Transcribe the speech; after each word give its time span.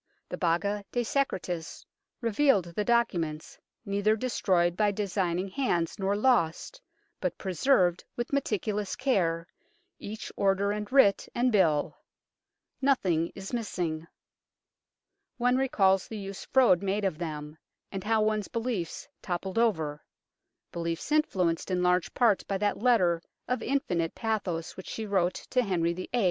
The 0.29 0.35
Baga 0.37 0.83
de 0.91 1.03
Secretis 1.03 1.85
revealed 2.21 2.73
the 2.75 2.83
documents, 2.83 3.59
neither 3.85 4.15
destroyed 4.15 4.75
by 4.75 4.89
designing 4.89 5.47
hands 5.49 5.99
nor 5.99 6.15
lost, 6.15 6.81
but 7.19 7.37
preserved 7.37 8.03
with 8.15 8.33
meticulous 8.33 8.95
care, 8.95 9.47
each 9.99 10.31
order 10.35 10.71
and 10.71 10.91
writ 10.91 11.29
and 11.35 11.51
bill. 11.51 11.99
Nothing 12.81 13.31
is 13.35 13.53
missing. 13.53 14.07
One 15.37 15.57
recalls 15.57 16.07
the 16.07 16.17
use 16.17 16.45
Froude 16.45 16.81
made 16.81 17.05
of 17.05 17.19
them, 17.19 17.59
and 17.91 18.03
how 18.03 18.23
one's 18.23 18.47
beliefs 18.47 19.07
toppled 19.21 19.59
over 19.59 20.03
beliefs 20.71 21.11
influenced 21.11 21.69
in 21.69 21.83
large 21.83 22.11
part 22.15 22.43
by 22.47 22.57
that 22.57 22.79
letter 22.79 23.21
of 23.47 23.61
infinite 23.61 24.15
pathos 24.15 24.75
which 24.75 24.87
she 24.89 25.05
wrote 25.05 25.35
to 25.51 25.61
Henry 25.61 25.93
VIII. 25.93 26.09